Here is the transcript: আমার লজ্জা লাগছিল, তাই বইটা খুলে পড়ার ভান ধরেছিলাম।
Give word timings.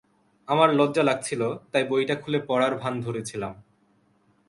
আমার 0.47 0.69
লজ্জা 0.73 1.03
লাগছিল, 1.03 1.41
তাই 1.71 1.83
বইটা 1.83 2.15
খুলে 2.15 2.39
পড়ার 2.47 2.73
ভান 2.75 2.93
ধরেছিলাম। 3.01 3.53